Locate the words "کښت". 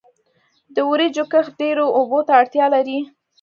1.31-1.53